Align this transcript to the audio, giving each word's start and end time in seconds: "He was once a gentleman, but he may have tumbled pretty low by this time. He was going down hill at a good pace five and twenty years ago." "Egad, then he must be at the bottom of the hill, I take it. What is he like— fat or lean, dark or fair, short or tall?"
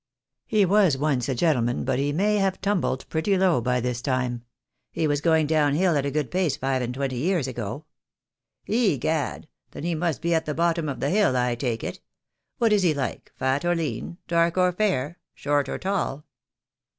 "He 0.47 0.65
was 0.65 0.97
once 0.97 1.29
a 1.29 1.35
gentleman, 1.35 1.85
but 1.85 1.99
he 1.99 2.11
may 2.11 2.37
have 2.37 2.59
tumbled 2.59 3.07
pretty 3.07 3.37
low 3.37 3.61
by 3.61 3.79
this 3.79 4.01
time. 4.01 4.43
He 4.91 5.05
was 5.05 5.21
going 5.21 5.45
down 5.45 5.75
hill 5.75 5.95
at 5.95 6.07
a 6.07 6.09
good 6.09 6.31
pace 6.31 6.57
five 6.57 6.81
and 6.81 6.91
twenty 6.91 7.17
years 7.17 7.47
ago." 7.47 7.85
"Egad, 8.65 9.47
then 9.69 9.83
he 9.83 9.93
must 9.93 10.19
be 10.23 10.33
at 10.33 10.47
the 10.47 10.55
bottom 10.55 10.89
of 10.89 11.01
the 11.01 11.11
hill, 11.11 11.37
I 11.37 11.53
take 11.53 11.83
it. 11.83 11.99
What 12.57 12.73
is 12.73 12.81
he 12.81 12.95
like— 12.95 13.31
fat 13.37 13.63
or 13.63 13.75
lean, 13.75 14.17
dark 14.27 14.57
or 14.57 14.71
fair, 14.73 15.19
short 15.35 15.69
or 15.69 15.77
tall?" 15.77 16.25